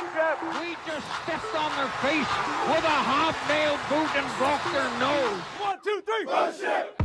[0.00, 0.06] We
[0.86, 2.30] just stepped on their face
[2.70, 5.40] with a hobnail boot and broke their nose.
[5.60, 6.24] One, two, three.
[6.24, 6.96] Bullshit.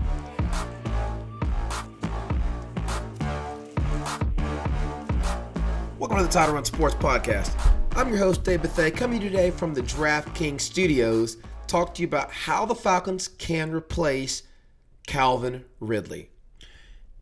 [6.00, 7.52] Welcome to the Title Run Sports Podcast.
[7.98, 11.36] I'm your host, Dave Bethay, coming to you today from the DraftKings studios,
[11.68, 14.44] talk to you about how the Falcons can replace
[15.06, 16.30] Calvin Ridley.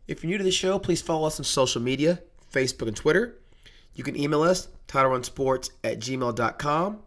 [0.06, 2.20] If you're new to the show, please follow us on social media,
[2.52, 3.40] Facebook and Twitter.
[3.94, 6.98] You can email us, titlerunsports at gmail.com.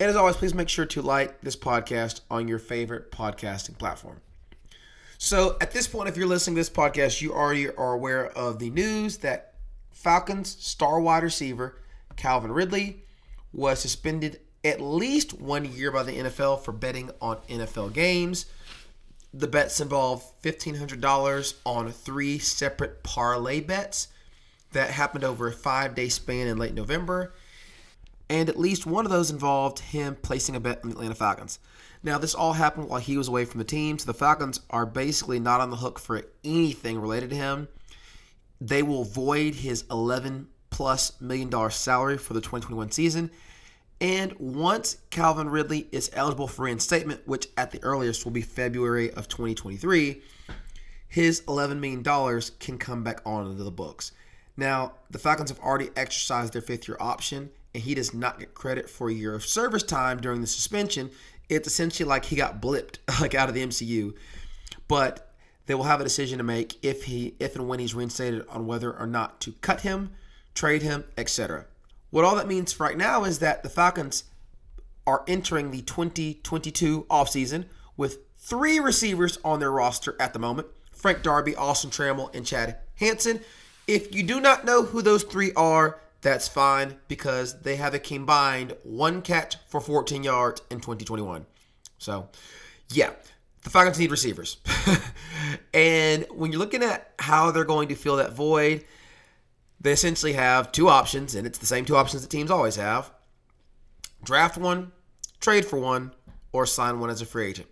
[0.00, 4.20] And as always, please make sure to like this podcast on your favorite podcasting platform.
[5.18, 8.58] So at this point, if you're listening to this podcast, you already are aware of
[8.58, 9.54] the news that
[9.92, 11.78] Falcons star wide receiver
[12.16, 13.04] Calvin Ridley
[13.52, 18.46] was suspended at least one year by the NFL for betting on NFL games.
[19.32, 24.08] The bets involved $1,500 on three separate parlay bets
[24.72, 27.34] that happened over a five day span in late November.
[28.28, 31.58] And at least one of those involved him placing a bet on the Atlanta Falcons.
[32.02, 34.86] Now, this all happened while he was away from the team, so the Falcons are
[34.86, 37.68] basically not on the hook for anything related to him.
[38.60, 43.30] They will void his 11 plus million dollar salary for the 2021 season.
[44.00, 49.12] And once Calvin Ridley is eligible for reinstatement, which at the earliest will be February
[49.12, 50.20] of 2023,
[51.06, 54.10] his $11 million can come back onto the books.
[54.56, 58.54] Now, the Falcons have already exercised their fifth year option, and he does not get
[58.54, 61.10] credit for a year of service time during the suspension.
[61.48, 64.14] It's essentially like he got blipped, like out of the MCU.
[64.88, 65.32] But
[65.66, 68.66] they will have a decision to make if he, if and when he's reinstated on
[68.66, 70.10] whether or not to cut him,
[70.54, 71.66] trade him, etc.
[72.10, 74.24] What all that means right now is that the Falcons
[75.06, 77.64] are entering the 2022 offseason
[77.96, 82.78] with three receivers on their roster at the moment Frank Darby, Austin Trammell, and Chad
[82.96, 83.40] Hansen.
[83.86, 87.98] If you do not know who those three are, that's fine because they have a
[87.98, 91.44] combined one catch for 14 yards in 2021.
[91.98, 92.28] So,
[92.90, 93.10] yeah,
[93.62, 94.58] the Falcons need receivers.
[95.74, 98.84] and when you're looking at how they're going to fill that void,
[99.80, 103.10] they essentially have two options, and it's the same two options that teams always have
[104.24, 104.92] draft one,
[105.40, 106.12] trade for one,
[106.52, 107.68] or sign one as a free agent.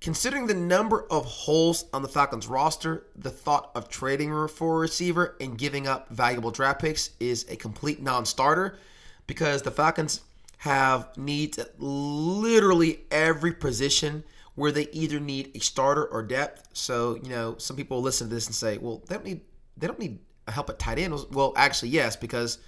[0.00, 4.80] Considering the number of holes on the Falcons roster, the thought of trading for a
[4.80, 8.78] receiver and giving up valuable draft picks is a complete non starter
[9.26, 10.22] because the Falcons
[10.56, 14.24] have needs at literally every position
[14.54, 16.68] where they either need a starter or depth.
[16.72, 19.42] So, you know, some people listen to this and say, well, they don't need
[19.76, 20.18] they don't need
[20.48, 21.14] help at tight end.
[21.30, 22.58] Well, actually, yes, because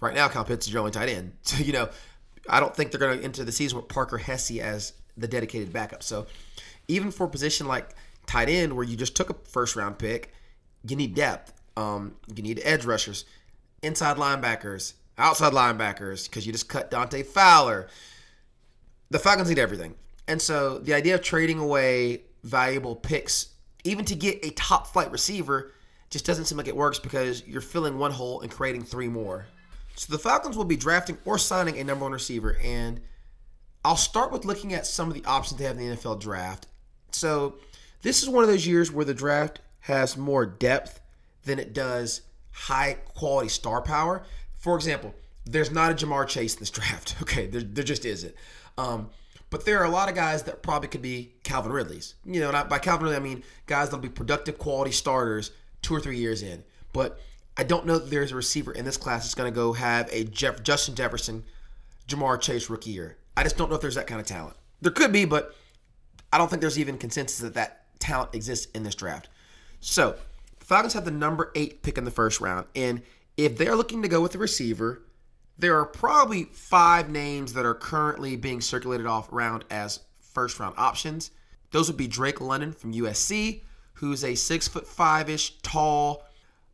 [0.00, 1.32] right now Kyle Pitts is your only tight end.
[1.42, 1.88] So, you know,
[2.48, 5.72] I don't think they're going to enter the season with Parker Hesse as the dedicated
[5.72, 6.02] backup.
[6.02, 6.26] So
[6.88, 7.94] even for a position like
[8.26, 10.32] tight end where you just took a first round pick,
[10.86, 11.52] you need depth.
[11.76, 13.24] Um, you need edge rushers,
[13.82, 17.88] inside linebackers, outside linebackers, because you just cut Dante Fowler.
[19.10, 19.94] The Falcons need everything.
[20.28, 23.48] And so the idea of trading away valuable picks,
[23.84, 25.72] even to get a top flight receiver,
[26.10, 29.46] just doesn't seem like it works because you're filling one hole and creating three more.
[29.96, 32.58] So the Falcons will be drafting or signing a number one receiver.
[32.62, 33.00] And
[33.84, 36.66] I'll start with looking at some of the options they have in the NFL draft.
[37.12, 37.54] So
[38.02, 41.00] this is one of those years where the draft has more depth
[41.44, 44.22] than it does high quality star power.
[44.58, 45.14] For example,
[45.44, 47.16] there's not a Ja'Marr Chase in this draft.
[47.22, 48.34] Okay, there, there just isn't.
[48.78, 49.10] Um,
[49.50, 52.14] but there are a lot of guys that probably could be Calvin Ridley's.
[52.24, 55.50] You know, not by Calvin Ridley, I mean guys that'll be productive quality starters
[55.82, 56.64] two or three years in.
[56.92, 57.20] But
[57.56, 60.08] I don't know that there's a receiver in this class that's going to go have
[60.10, 61.44] a Jeff, Justin Jefferson,
[62.08, 63.18] Ja'Marr Chase rookie year.
[63.36, 64.56] I just don't know if there's that kind of talent.
[64.80, 65.54] There could be, but
[66.32, 69.28] I don't think there's even consensus that that talent exists in this draft.
[69.80, 70.16] So
[70.58, 73.02] the Falcons have the number eight pick in the first round, and
[73.36, 75.02] if they're looking to go with a receiver,
[75.58, 80.74] there are probably five names that are currently being circulated off around as first round
[80.76, 81.30] options.
[81.70, 83.62] Those would be Drake London from USC,
[83.94, 86.24] who's a six foot five ish tall,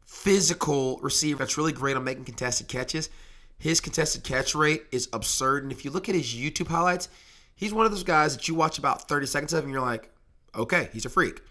[0.04, 3.10] physical receiver that's really great on making contested catches.
[3.58, 5.64] His contested catch rate is absurd.
[5.64, 7.08] And if you look at his YouTube highlights,
[7.58, 10.10] he's one of those guys that you watch about 30 seconds of and you're like,
[10.54, 11.42] okay, he's a freak.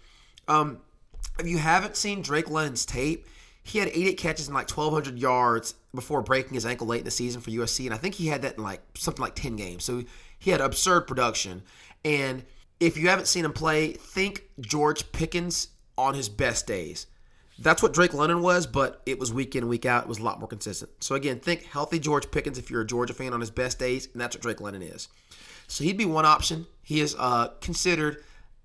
[0.48, 0.80] Um,
[1.38, 3.26] if you haven't seen Drake London's tape,
[3.62, 7.10] he had 88 catches and like 1,200 yards before breaking his ankle late in the
[7.10, 7.84] season for USC.
[7.84, 9.84] And I think he had that in like something like 10 games.
[9.84, 10.02] So
[10.38, 11.62] he had absurd production.
[12.04, 12.44] And
[12.80, 15.68] if you haven't seen him play, think George Pickens
[15.98, 17.06] on his best days.
[17.58, 20.04] That's what Drake London was, but it was week in, week out.
[20.04, 20.90] It was a lot more consistent.
[21.02, 24.08] So again, think healthy George Pickens if you're a Georgia fan on his best days,
[24.12, 25.08] and that's what Drake London is.
[25.68, 26.66] So he'd be one option.
[26.82, 28.24] He is uh, considered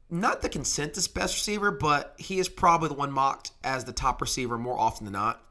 [0.09, 4.21] not the consensus best receiver, but he is probably the one mocked as the top
[4.21, 5.41] receiver more often than not.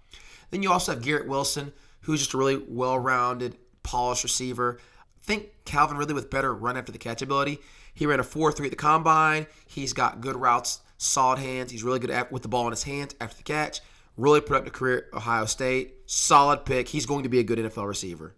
[0.51, 4.79] Then you also have Garrett Wilson, who's just a really well-rounded polished receiver.
[4.81, 7.59] I think Calvin Ridley with better run after the catch ability.
[7.95, 9.47] He ran a 4 3 at the combine.
[9.67, 11.71] He's got good routes, solid hands.
[11.71, 13.81] He's really good at, with the ball in his hands after the catch.
[14.17, 15.95] Really productive career at Ohio State.
[16.07, 16.89] Solid pick.
[16.89, 18.35] He's going to be a good NFL receiver.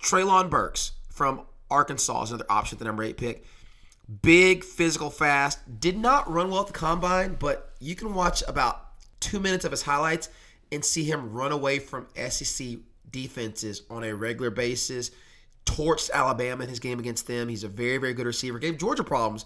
[0.00, 3.44] Treylon Burks from Arkansas is another option at the number eight pick.
[4.22, 5.80] Big, physical, fast.
[5.80, 8.86] Did not run well at the combine, but you can watch about
[9.20, 10.28] two minutes of his highlights
[10.72, 12.78] and see him run away from SEC
[13.10, 15.10] defenses on a regular basis.
[15.64, 17.48] Torched Alabama in his game against them.
[17.48, 18.58] He's a very, very good receiver.
[18.58, 19.44] Gave Georgia problems.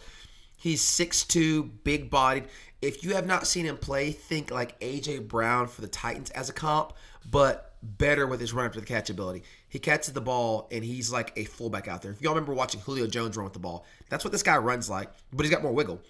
[0.56, 2.44] He's 6'2, big bodied.
[2.80, 6.48] If you have not seen him play, think like AJ Brown for the Titans as
[6.48, 6.92] a comp,
[7.30, 9.42] but better with his run after the catch ability.
[9.74, 12.12] He catches the ball and he's like a fullback out there.
[12.12, 14.88] If y'all remember watching Julio Jones run with the ball, that's what this guy runs
[14.88, 16.00] like, but he's got more wiggle.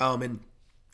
[0.00, 0.40] Um, and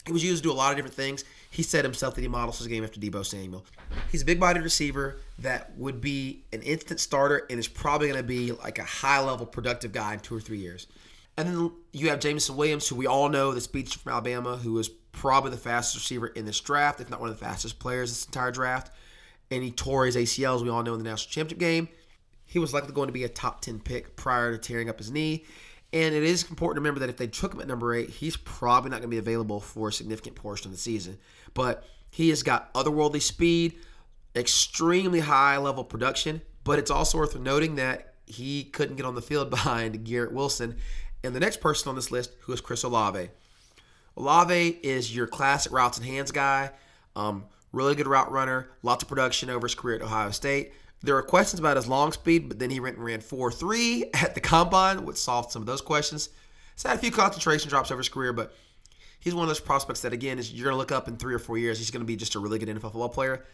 [0.06, 1.22] he was used to do a lot of different things.
[1.52, 3.64] He said himself that he models his game after Deebo Samuel.
[4.10, 8.18] He's a big bodied receiver that would be an instant starter and is probably going
[8.18, 10.88] to be like a high level productive guy in two or three years.
[11.36, 14.76] And then you have Jameson Williams, who we all know, the speedster from Alabama, who
[14.80, 18.10] is probably the fastest receiver in this draft, if not one of the fastest players
[18.10, 18.90] this entire draft.
[19.52, 21.88] And he tore his ACL, as we all know, in the national championship game.
[22.46, 25.10] He was likely going to be a top 10 pick prior to tearing up his
[25.10, 25.44] knee.
[25.92, 28.36] And it is important to remember that if they took him at number eight, he's
[28.36, 31.18] probably not going to be available for a significant portion of the season.
[31.54, 33.74] But he has got otherworldly speed,
[34.34, 36.42] extremely high level production.
[36.64, 40.76] But it's also worth noting that he couldn't get on the field behind Garrett Wilson.
[41.22, 43.28] And the next person on this list, who is Chris Olave.
[44.16, 46.70] Olave is your classic routes and hands guy.
[47.14, 50.72] Um, really good route runner, lots of production over his career at Ohio State.
[51.02, 54.34] There are questions about his long speed, but then he ran, ran 4 3 at
[54.34, 56.30] the combine, which solved some of those questions.
[56.74, 58.54] He's had a few concentration drops over his career, but
[59.20, 61.34] he's one of those prospects that, again, is you're going to look up in three
[61.34, 61.78] or four years.
[61.78, 63.44] He's going to be just a really good NFL football player.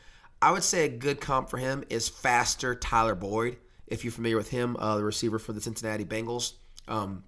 [0.41, 4.37] I would say a good comp for him is faster Tyler Boyd, if you're familiar
[4.37, 6.55] with him, uh, the receiver for the Cincinnati Bengals.
[6.89, 7.23] Um,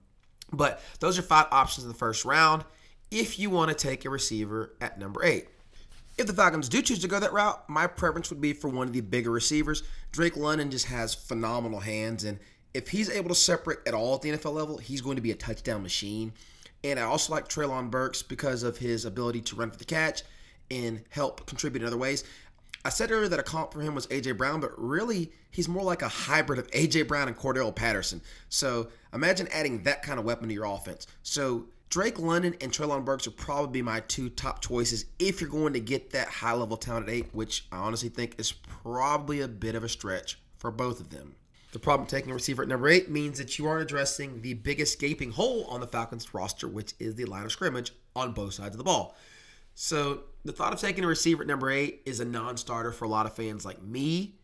[0.52, 2.64] but those are five options in the first round
[3.10, 5.48] if you want to take a receiver at number eight.
[6.16, 8.86] If the Falcons do choose to go that route, my preference would be for one
[8.86, 9.82] of the bigger receivers.
[10.12, 12.38] Drake London just has phenomenal hands, and
[12.72, 15.30] if he's able to separate at all at the NFL level, he's going to be
[15.30, 16.32] a touchdown machine.
[16.84, 20.22] And I also like Treylon Burks because of his ability to run for the catch
[20.70, 22.24] and help contribute in other ways.
[22.84, 25.82] I said earlier that a comp for him was AJ Brown, but really he's more
[25.82, 28.20] like a hybrid of AJ Brown and Cordarrelle Patterson.
[28.50, 31.06] So imagine adding that kind of weapon to your offense.
[31.22, 35.50] So Drake London and Treylon Burks are probably be my two top choices if you're
[35.50, 39.40] going to get that high level talent at eight, which I honestly think is probably
[39.40, 41.36] a bit of a stretch for both of them.
[41.72, 45.00] The problem taking a receiver at number eight means that you aren't addressing the biggest
[45.00, 48.74] gaping hole on the Falcons roster, which is the line of scrimmage on both sides
[48.74, 49.16] of the ball.
[49.74, 53.08] So the thought of taking a receiver at number eight is a non-starter for a
[53.08, 54.36] lot of fans like me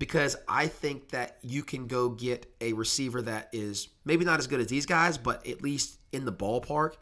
[0.00, 4.46] because I think that you can go get a receiver that is maybe not as
[4.46, 6.94] good as these guys, but at least in the ballpark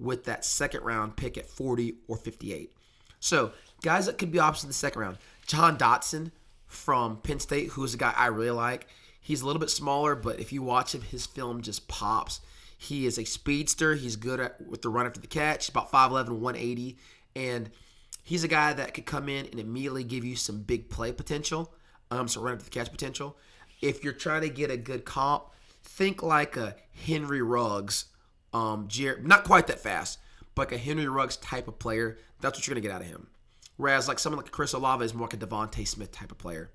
[0.00, 2.72] with that second round pick at 40 or 58.
[3.20, 3.52] So,
[3.82, 5.18] guys that could be options in the second round.
[5.46, 6.32] Jahan Dotson
[6.66, 8.88] from Penn State, who's a guy I really like.
[9.20, 12.40] He's a little bit smaller, but if you watch him, his film just pops.
[12.76, 13.94] He is a speedster.
[13.94, 15.68] He's good at with the run after the catch.
[15.68, 16.96] About 5'11, 180.
[17.36, 17.70] And
[18.24, 21.72] he's a guy that could come in and immediately give you some big play potential
[22.18, 23.36] um, to the catch potential.
[23.80, 25.44] If you're trying to get a good comp,
[25.82, 26.76] think like a
[27.06, 28.06] Henry Ruggs,
[28.52, 30.18] um, Jer- not quite that fast,
[30.54, 32.18] but like a Henry Ruggs type of player.
[32.40, 33.28] That's what you're gonna get out of him.
[33.76, 36.70] Whereas like someone like Chris Olave is more like a DeVonta Smith type of player.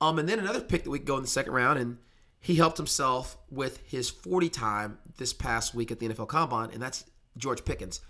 [0.00, 1.98] Um, and then another pick that we go in the second round, and
[2.40, 6.80] he helped himself with his 40 time this past week at the NFL Combine, and
[6.80, 7.04] that's
[7.36, 8.00] George Pickens,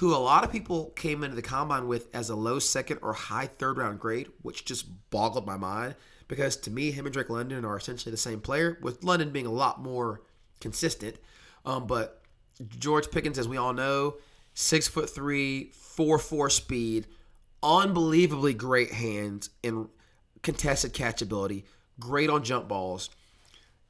[0.00, 3.12] who a lot of people came into the Combine with as a low second or
[3.12, 5.94] high third round grade, which just boggled my mind
[6.26, 9.44] because to me, him and Drake London are essentially the same player, with London being
[9.44, 10.22] a lot more
[10.58, 11.16] consistent.
[11.66, 12.22] Um, but
[12.78, 14.14] George Pickens, as we all know,
[14.54, 17.06] six foot three, four four speed,
[17.62, 19.86] unbelievably great hands and
[20.42, 21.64] contested catchability,
[21.98, 23.10] great on jump balls.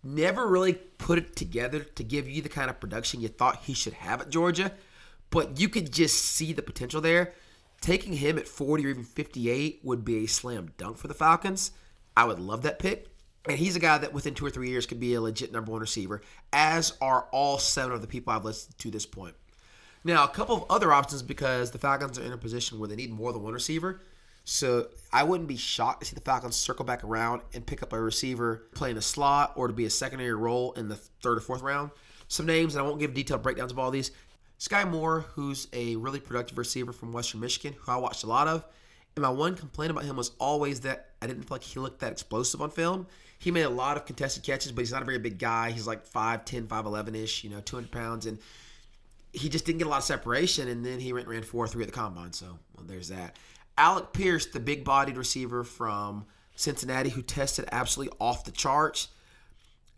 [0.02, 3.74] Never really put it together to give you the kind of production you thought he
[3.74, 4.72] should have at Georgia,
[5.30, 7.34] but you could just see the potential there.
[7.80, 11.72] Taking him at 40 or even 58 would be a slam dunk for the Falcons.
[12.16, 13.06] I would love that pick.
[13.48, 15.72] And he's a guy that within two or three years could be a legit number
[15.72, 16.20] one receiver,
[16.52, 19.34] as are all seven of the people I've listed to this point.
[20.04, 22.96] Now, a couple of other options because the Falcons are in a position where they
[22.96, 24.02] need more than one receiver.
[24.44, 27.92] So I wouldn't be shocked to see the Falcons circle back around and pick up
[27.92, 31.40] a receiver playing a slot or to be a secondary role in the third or
[31.40, 31.90] fourth round.
[32.28, 34.10] Some names, and I won't give detailed breakdowns of all these.
[34.60, 38.46] Sky Moore, who's a really productive receiver from Western Michigan, who I watched a lot
[38.46, 38.62] of.
[39.16, 42.00] And my one complaint about him was always that I didn't feel like he looked
[42.00, 43.06] that explosive on film.
[43.38, 45.70] He made a lot of contested catches, but he's not a very big guy.
[45.70, 48.26] He's like 5'10, 5'11 ish, you know, 200 pounds.
[48.26, 48.38] And
[49.32, 50.68] he just didn't get a lot of separation.
[50.68, 52.34] And then he went ran 4 3 at the combine.
[52.34, 53.36] So, well, there's that.
[53.78, 59.08] Alec Pierce, the big bodied receiver from Cincinnati, who tested absolutely off the charts.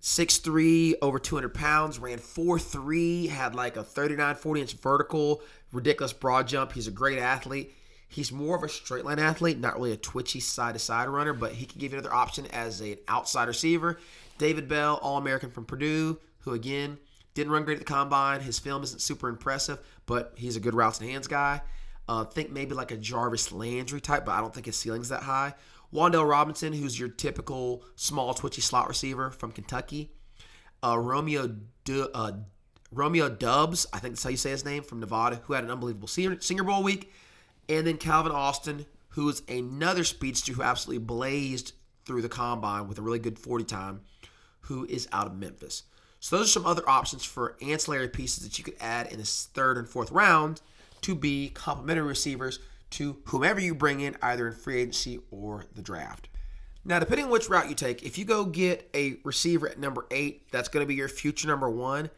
[0.02, 6.48] 6'3, over 200 pounds, ran 4'3, had like a 39, 40 inch vertical, ridiculous broad
[6.48, 6.72] jump.
[6.72, 7.72] He's a great athlete.
[8.08, 11.32] He's more of a straight line athlete, not really a twitchy side to side runner,
[11.32, 13.98] but he can give you another option as an outside receiver.
[14.38, 16.98] David Bell, All American from Purdue, who again
[17.34, 18.40] didn't run great at the combine.
[18.40, 21.62] His film isn't super impressive, but he's a good routes and hands guy.
[22.08, 25.22] Uh, think maybe like a Jarvis Landry type, but I don't think his ceiling's that
[25.22, 25.54] high.
[25.92, 30.10] Wan'Dale Robinson, who's your typical small, twitchy slot receiver from Kentucky.
[30.82, 32.32] Uh, Romeo du- uh,
[32.90, 35.70] Romeo Doubs, I think that's how you say his name, from Nevada, who had an
[35.70, 37.12] unbelievable Senior Bowl week.
[37.68, 41.72] And then Calvin Austin, who is another speedster who absolutely blazed
[42.04, 44.00] through the combine with a really good 40 time,
[44.62, 45.84] who is out of Memphis.
[46.20, 49.48] So those are some other options for ancillary pieces that you could add in this
[49.54, 50.60] third and fourth round
[51.02, 52.60] to be complementary receivers
[52.92, 56.28] to whomever you bring in, either in free agency or the draft.
[56.84, 60.06] Now, depending on which route you take, if you go get a receiver at number
[60.10, 62.10] eight, that's going to be your future number one.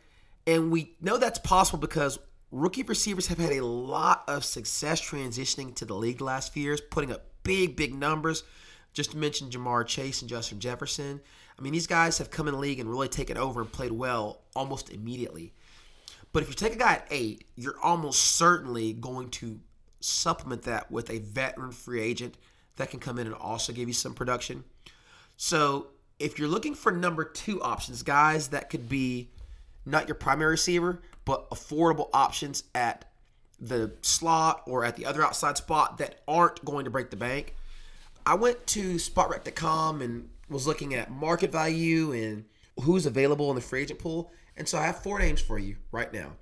[0.46, 2.18] And we know that's possible because
[2.50, 6.62] rookie receivers have had a lot of success transitioning to the league the last few
[6.62, 8.42] years, putting up big, big numbers.
[8.94, 11.20] Just to mention Ja'Marr Chase and Justin Jefferson.
[11.58, 13.90] I mean, these guys have come in the league and really taken over and played
[13.90, 15.52] well almost immediately.
[16.32, 19.58] But if you take a guy at eight, you're almost certainly going to
[20.04, 22.36] supplement that with a veteran free agent
[22.76, 24.64] that can come in and also give you some production.
[25.36, 29.30] So if you're looking for number two options, guys that could be
[29.86, 33.04] not your primary receiver, but affordable options at
[33.60, 37.54] the slot or at the other outside spot that aren't going to break the bank.
[38.26, 42.44] I went to spotrac.com and was looking at market value and
[42.82, 44.32] who's available in the free agent pool.
[44.56, 46.32] And so I have four names for you right now.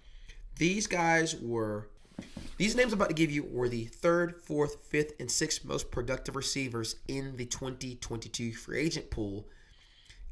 [0.57, 1.88] These guys were
[2.62, 5.90] these names I'm about to give you were the third, fourth, fifth, and sixth most
[5.90, 9.49] productive receivers in the 2022 free agent pool.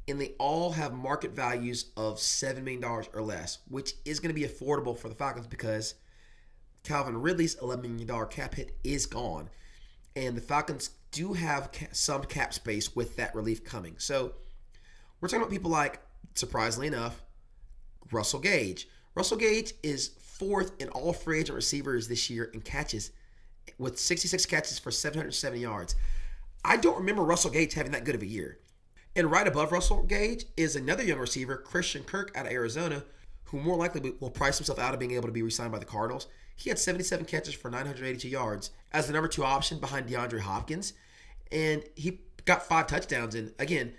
[0.06, 4.40] And they all have market values of $7 million or less, which is going to
[4.40, 5.96] be affordable for the Falcons because
[6.84, 9.50] Calvin Ridley's $11 million cap hit is gone.
[10.14, 13.96] And the Falcons do have some cap space with that relief coming.
[13.98, 14.34] So
[15.20, 15.98] we're talking about people like,
[16.36, 17.24] surprisingly enough,
[18.12, 18.86] Russell Gage.
[19.16, 20.10] Russell Gage is
[20.40, 23.10] fourth in all free agent receivers this year in catches
[23.76, 25.94] with 66 catches for 770 yards.
[26.64, 28.58] I don't remember Russell Gage having that good of a year.
[29.14, 33.04] And right above Russell Gage is another young receiver, Christian Kirk out of Arizona,
[33.44, 35.84] who more likely will price himself out of being able to be re-signed by the
[35.84, 36.26] Cardinals.
[36.56, 40.94] He had 77 catches for 982 yards as the number two option behind DeAndre Hopkins.
[41.52, 43.34] And he got five touchdowns.
[43.34, 43.92] And again,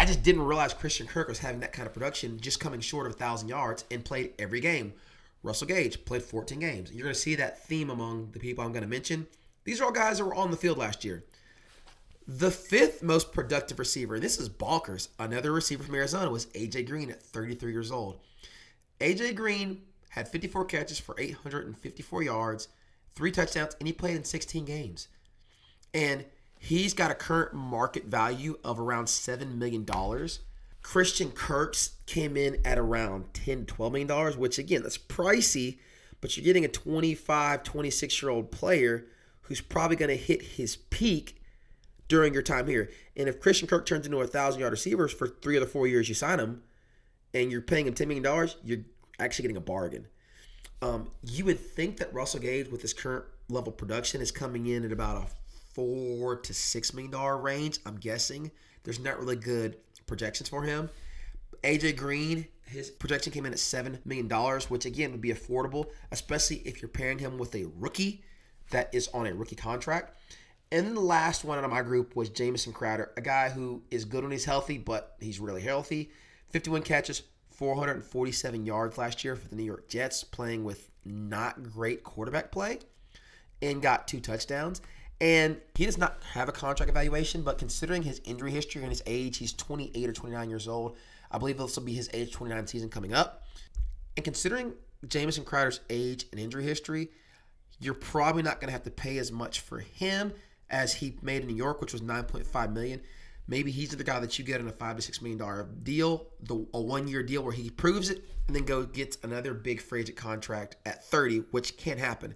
[0.00, 3.06] I just didn't realize Christian Kirk was having that kind of production, just coming short
[3.06, 4.94] of 1,000 yards and played every game.
[5.42, 6.92] Russell Gage played 14 games.
[6.92, 9.26] You're going to see that theme among the people I'm going to mention.
[9.64, 11.24] These are all guys that were on the field last year.
[12.26, 16.86] The fifth most productive receiver, and this is bonkers, another receiver from Arizona was AJ
[16.86, 18.20] Green at 33 years old.
[19.00, 22.68] AJ Green had 54 catches for 854 yards,
[23.14, 25.08] three touchdowns, and he played in 16 games.
[25.94, 26.24] And
[26.58, 29.86] he's got a current market value of around $7 million.
[30.82, 35.78] Christian Kirk's came in at around 10 12 million dollars, which again, that's pricey,
[36.20, 39.06] but you're getting a 25, 26 year old player
[39.42, 41.42] who's probably going to hit his peak
[42.08, 42.90] during your time here.
[43.16, 45.86] And if Christian Kirk turns into a thousand yard receiver for three or the four
[45.86, 46.62] years you sign him,
[47.34, 48.84] and you're paying him $10 million, you're
[49.18, 50.06] actually getting a bargain.
[50.80, 54.84] Um, you would think that Russell Gage, with his current level production, is coming in
[54.84, 55.26] at about a
[55.74, 57.78] four to six million dollar range.
[57.84, 58.50] I'm guessing
[58.84, 59.76] there's not really good
[60.08, 60.90] projections for him.
[61.62, 64.28] AJ Green, his projection came in at $7 million,
[64.68, 68.22] which again would be affordable, especially if you're pairing him with a rookie
[68.70, 70.16] that is on a rookie contract.
[70.70, 73.82] And then the last one out of my group was Jamison Crowder, a guy who
[73.90, 76.10] is good when he's healthy, but he's really healthy.
[76.50, 77.22] 51 catches,
[77.52, 82.80] 447 yards last year for the New York Jets, playing with not great quarterback play,
[83.62, 84.82] and got two touchdowns.
[85.20, 89.02] And he does not have a contract evaluation, but considering his injury history and his
[89.06, 90.96] age, he's 28 or 29 years old.
[91.30, 93.44] I believe this will be his age 29 season coming up.
[94.16, 94.74] And considering
[95.06, 97.08] Jamison Crowder's age and injury history,
[97.80, 100.32] you're probably not going to have to pay as much for him
[100.70, 103.00] as he made in New York, which was 9.5 million.
[103.46, 106.26] Maybe he's the guy that you get in a five to six million dollar deal,
[106.42, 109.80] the a one year deal where he proves it and then go gets another big
[109.80, 112.34] free agent contract at 30, which can't happen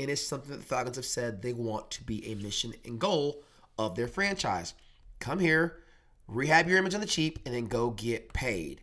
[0.00, 2.98] and it's something that the Falcons have said they want to be a mission and
[2.98, 3.42] goal
[3.78, 4.74] of their franchise.
[5.18, 5.82] Come here,
[6.26, 8.80] rehab your image on the cheap, and then go get paid.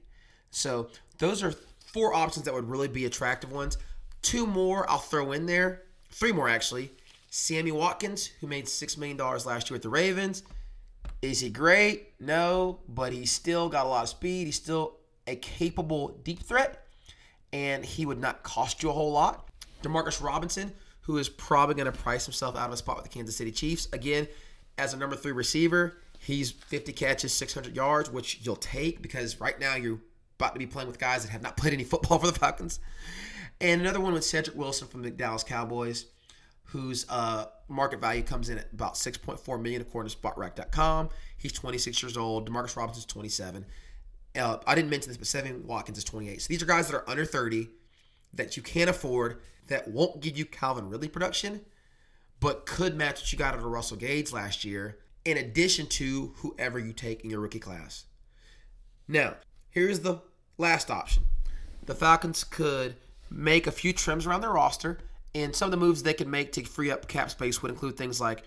[0.51, 1.53] So those are
[1.86, 3.77] four options that would really be attractive ones.
[4.21, 5.83] Two more I'll throw in there.
[6.12, 6.91] Three more actually.
[7.29, 10.43] Sammy Watkins, who made $6 million last year with the Ravens.
[11.21, 12.13] Is he great?
[12.19, 14.45] No, but he's still got a lot of speed.
[14.45, 16.88] He's still a capable deep threat,
[17.51, 19.50] and he would not cost you a whole lot.
[19.83, 20.71] Demarcus Robinson,
[21.07, 23.49] who is probably going to price himself out of a spot with the Kansas City
[23.49, 23.87] Chiefs.
[23.93, 24.27] Again,
[24.77, 29.57] as a number three receiver, he's 50 catches, 600 yards, which you'll take because right
[29.57, 29.99] now you're
[30.37, 32.81] about to be playing with guys that have not played any football for the Falcons.
[33.61, 36.07] And another one with Cedric Wilson from the Dallas Cowboys,
[36.65, 41.09] whose uh, market value comes in at about 6.4 million according to Spotrac.com.
[41.37, 42.49] He's 26 years old.
[42.49, 43.65] Demarcus Robinson's 27.
[44.37, 46.41] Uh, I didn't mention this, but Sammy Watkins is 28.
[46.41, 47.69] So these are guys that are under 30
[48.33, 51.62] that you can't afford that won't give you Calvin Ridley production,
[52.39, 56.33] but could match what you got out of Russell Gage last year, in addition to
[56.38, 58.05] whoever you take in your rookie class.
[59.07, 59.36] Now,
[59.69, 60.21] here's the
[60.57, 61.24] last option.
[61.86, 62.95] The Falcons could
[63.29, 65.00] make a few trims around their roster,
[65.33, 67.97] and some of the moves they could make to free up cap space would include
[67.97, 68.43] things like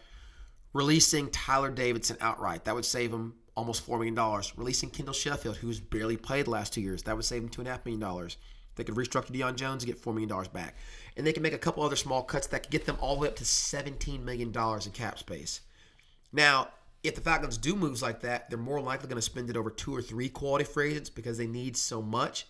[0.72, 2.64] releasing Tyeler Davison outright.
[2.64, 4.42] That would save them almost $4 million.
[4.56, 7.02] Releasing Kendall Sheffield, who's barely played the last two years.
[7.02, 8.30] That would save them $2.5 million.
[8.76, 10.76] They could restructure Deion Jones and get $4 million back.
[11.16, 13.22] And they can make a couple other small cuts that could get them all the
[13.22, 15.60] way up to $17 million in cap space.
[16.32, 16.68] Now,
[17.02, 19.70] if the Falcons do moves like that, they're more likely going to spend it over
[19.70, 22.46] two or three quality free agents because they need so much.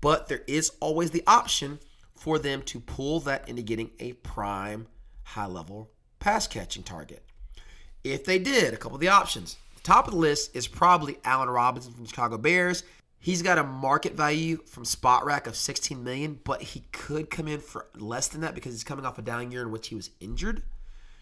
[0.00, 1.78] But there is always the option
[2.14, 4.88] for them to pull that into getting a prime
[5.22, 7.22] high level pass catching target.
[8.04, 9.56] If they did, a couple of the options.
[9.76, 12.82] The top of the list is probably Allen Robinson from Chicago Bears.
[13.20, 17.60] He's got a market value from Spotrac of 16 million, but he could come in
[17.60, 20.10] for less than that because he's coming off a down year in which he was
[20.20, 20.62] injured.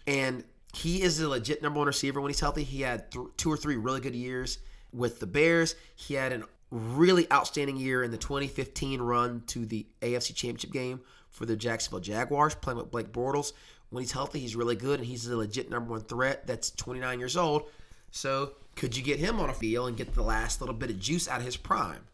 [0.05, 0.43] And
[0.73, 2.63] he is a legit number one receiver when he's healthy.
[2.63, 4.59] He had th- two or three really good years
[4.93, 5.75] with the Bears.
[5.95, 11.01] He had a really outstanding year in the 2015 run to the AFC Championship game
[11.29, 13.53] for the Jacksonville Jaguars, playing with Blake Bortles.
[13.89, 16.45] When he's healthy, he's really good, and he's a legit number one threat.
[16.45, 17.63] That's 29 years old.
[18.11, 20.99] So could you get him on a deal and get the last little bit of
[20.99, 22.05] juice out of his prime?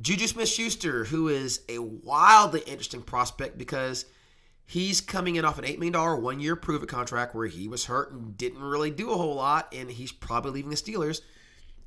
[0.00, 4.06] Juju Smith Schuster, who is a wildly interesting prospect because
[4.64, 7.84] he's coming in off an $8 million one year prove it contract where he was
[7.84, 11.20] hurt and didn't really do a whole lot, and he's probably leaving the Steelers.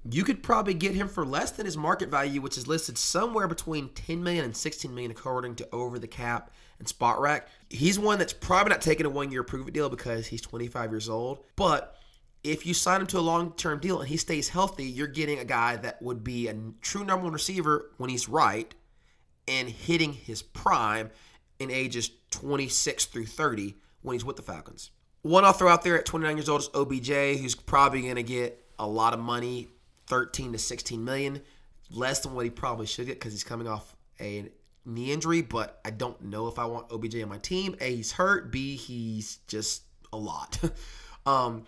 [0.09, 3.47] You could probably get him for less than his market value, which is listed somewhere
[3.47, 7.43] between 10 million and 16 million, according to Over the Cap and Spotrac.
[7.69, 10.91] He's one that's probably not taking a one year prove it deal because he's 25
[10.91, 11.39] years old.
[11.57, 11.96] But
[12.47, 15.39] if you sign him to a long term deal and he stays healthy, you're getting
[15.39, 18.73] a guy that would be a true number one receiver when he's right
[19.47, 21.09] and hitting his prime
[21.59, 24.91] in ages 26 through 30 when he's with the Falcons.
[25.23, 28.23] One I'll throw out there at 29 years old is OBJ, who's probably going to
[28.23, 29.67] get a lot of money
[30.07, 31.41] 13 to 16 million,
[31.91, 34.49] less than what he probably should get because he's coming off a
[34.85, 35.41] knee injury.
[35.41, 37.75] But I don't know if I want OBJ on my team.
[37.81, 38.51] A, he's hurt.
[38.51, 39.83] B, he's just
[40.13, 40.59] a lot.
[41.25, 41.65] um,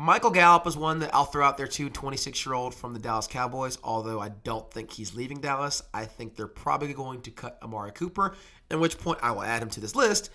[0.00, 2.98] Michael Gallup is one that I'll throw out there too, 26 year old from the
[2.98, 3.76] Dallas Cowboys.
[3.84, 7.92] Although I don't think he's leaving Dallas, I think they're probably going to cut Amari
[7.92, 8.34] Cooper.
[8.70, 10.30] At which point I will add him to this list.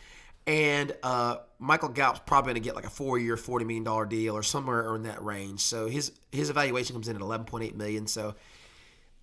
[0.45, 4.38] And uh, Michael Gallup's probably going to get like a four-year, forty million dollar deal
[4.38, 5.62] or somewhere in that range.
[5.62, 8.06] So his his evaluation comes in at eleven point eight million.
[8.06, 8.36] So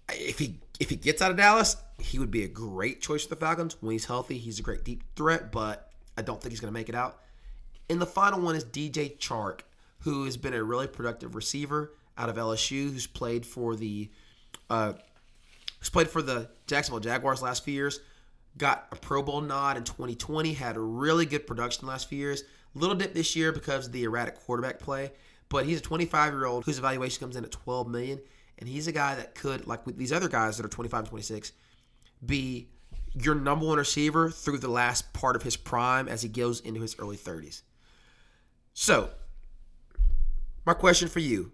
[0.09, 3.33] if he if he gets out of Dallas, he would be a great choice for
[3.33, 4.39] the Falcons when he's healthy.
[4.39, 7.21] He's a great deep threat, but I don't think he's going to make it out.
[7.89, 9.61] And the final one is DJ Chark,
[10.03, 14.11] who has been a really productive receiver out of LSU, who's played for the
[14.71, 14.93] uh,
[15.79, 18.01] who's played for the Jacksonville Jaguars last few years
[18.57, 22.45] got a Pro Bowl nod in 2020, had a really good production last few years.
[22.75, 25.13] Little dip this year because of the erratic quarterback play,
[25.49, 28.21] but he's a 25 year old whose evaluation comes in at 12 million,
[28.59, 31.09] and he's a guy that could, like with these other guys that are 25 and
[31.09, 31.53] 26,
[32.25, 32.69] be
[33.15, 36.81] your number one receiver through the last part of his prime as he goes into
[36.81, 37.63] his early 30s.
[38.73, 39.11] So,
[40.65, 41.53] my question for you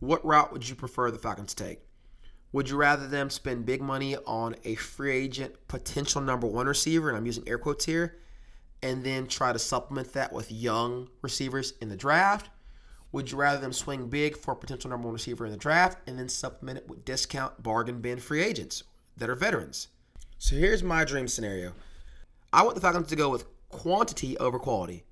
[0.00, 1.80] what route would you prefer the Falcons take?
[2.52, 7.08] Would you rather them spend big money on a free agent potential number one receiver,
[7.08, 8.18] and I'm using air quotes here,
[8.82, 12.50] and then try to supplement that with young receivers in the draft?
[13.12, 15.98] Would you rather them swing big for a potential number one receiver in the draft
[16.06, 18.84] and then supplement it with discount bargain bin free agents
[19.16, 19.88] that are veterans?
[20.36, 21.72] So here's my dream scenario.
[22.52, 25.05] I want the Falcons to go with quantity over quality.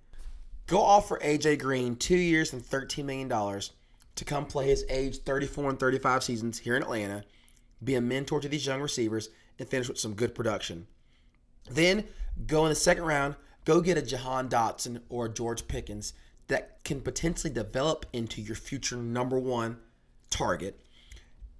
[0.67, 5.71] Go offer AJ Green two years and $13 million to come play his age 34
[5.71, 7.25] and 35 seasons here in Atlanta,
[7.83, 10.87] be a mentor to these young receivers, and finish with some good production.
[11.71, 12.05] Then
[12.47, 16.15] go in the second round, go get a Jahan Dotson or a George Pickens
[16.49, 19.79] that can potentially develop into your future number one
[20.31, 20.81] target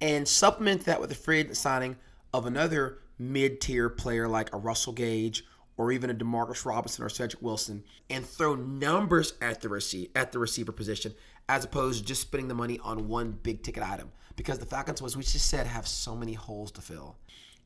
[0.01, 1.95] and supplement that with a free agent signing
[2.33, 5.45] of another mid-tier player like a Russell Gage
[5.77, 10.31] or even a Demarcus Robinson or Cedric Wilson and throw numbers at the receive at
[10.31, 11.13] the receiver position
[11.47, 15.01] as opposed to just spending the money on one big ticket item because the Falcons,
[15.01, 17.17] as we just said, have so many holes to fill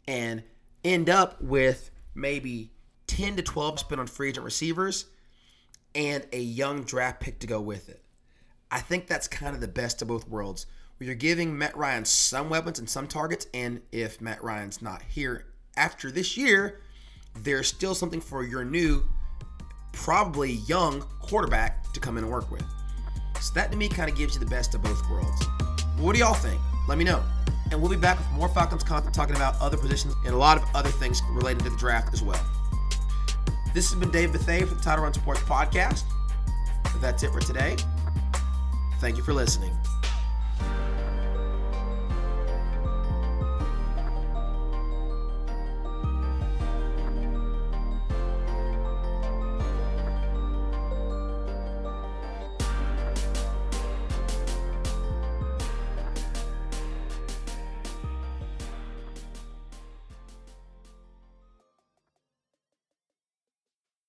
[0.07, 0.43] and
[0.83, 2.71] end up with maybe
[3.07, 5.05] 10 to 12 spent on free agent receivers
[5.95, 8.03] and a young draft pick to go with it.
[8.71, 10.67] I think that's kind of the best of both worlds.
[10.97, 15.01] Where you're giving Matt Ryan some weapons and some targets, and if Matt Ryan's not
[15.01, 15.45] here
[15.75, 16.81] after this year,
[17.35, 19.03] there's still something for your new,
[19.91, 22.63] probably young quarterback to come in and work with.
[23.41, 25.45] So that to me kind of gives you the best of both worlds.
[25.97, 26.59] What do y'all think?
[26.87, 27.23] Let me know.
[27.71, 30.57] And we'll be back with more Falcons content talking about other positions and a lot
[30.57, 32.43] of other things related to the draft as well.
[33.73, 36.03] This has been Dave Bethay for the Title Run Sports Podcast.
[36.99, 37.77] That's it for today.
[38.99, 39.78] Thank you for listening.